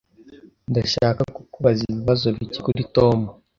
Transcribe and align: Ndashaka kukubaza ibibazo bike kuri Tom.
Ndashaka 0.71 1.21
kukubaza 1.35 1.81
ibibazo 1.91 2.25
bike 2.35 2.59
kuri 2.65 2.81
Tom. 2.95 3.17